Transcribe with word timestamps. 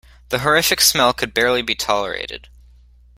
The 0.29 0.39
horrific 0.39 0.81
smell 0.81 1.13
could 1.13 1.31
barely 1.31 1.61
be 1.61 1.75
tolerated. 1.75 2.47